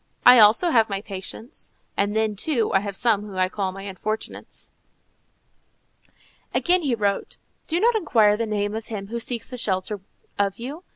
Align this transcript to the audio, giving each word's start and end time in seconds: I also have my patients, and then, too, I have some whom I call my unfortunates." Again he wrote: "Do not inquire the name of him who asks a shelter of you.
I 0.25 0.39
also 0.39 0.71
have 0.71 0.89
my 0.89 0.99
patients, 0.99 1.73
and 1.95 2.15
then, 2.15 2.35
too, 2.35 2.73
I 2.73 2.79
have 2.79 2.95
some 2.95 3.21
whom 3.21 3.35
I 3.35 3.49
call 3.49 3.71
my 3.71 3.83
unfortunates." 3.83 4.71
Again 6.55 6.81
he 6.81 6.95
wrote: 6.95 7.37
"Do 7.67 7.79
not 7.79 7.93
inquire 7.95 8.35
the 8.35 8.47
name 8.47 8.73
of 8.73 8.87
him 8.87 9.09
who 9.09 9.17
asks 9.17 9.53
a 9.53 9.59
shelter 9.59 10.01
of 10.39 10.57
you. 10.57 10.83